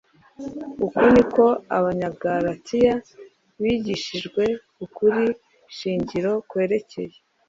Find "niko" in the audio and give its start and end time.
1.13-1.45